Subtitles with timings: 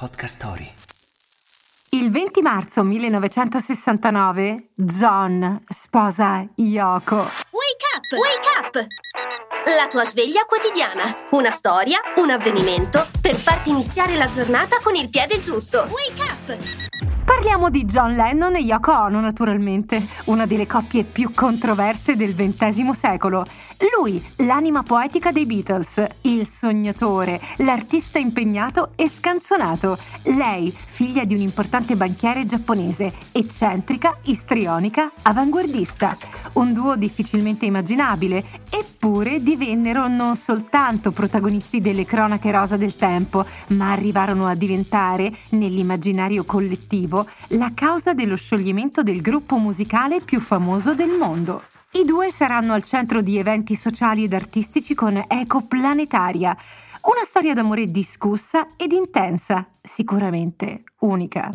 [0.00, 0.66] Podcast Story.
[1.90, 7.16] Il 20 marzo 1969 John sposa Yoko.
[7.16, 8.18] Wake up!
[8.18, 8.86] Wake up!
[9.66, 11.04] La tua sveglia quotidiana.
[11.32, 15.86] Una storia, un avvenimento per farti iniziare la giornata con il piede giusto.
[15.90, 16.89] Wake up!
[17.32, 22.90] Parliamo di John Lennon e Yoko Ono, naturalmente, una delle coppie più controverse del XX
[22.90, 23.44] secolo.
[23.96, 29.96] Lui, l'anima poetica dei Beatles, il sognatore, l'artista impegnato e scanzonato.
[30.24, 36.16] Lei, figlia di un importante banchiere giapponese, eccentrica, istrionica, avanguardista.
[36.52, 43.92] Un duo difficilmente immaginabile, eppure divennero non soltanto protagonisti delle cronache rosa del tempo, ma
[43.92, 51.16] arrivarono a diventare, nell'immaginario collettivo, la causa dello scioglimento del gruppo musicale più famoso del
[51.16, 51.62] mondo.
[51.92, 56.56] I due saranno al centro di eventi sociali ed artistici con Eco Planetaria,
[57.02, 61.50] una storia d'amore discussa ed intensa, sicuramente unica.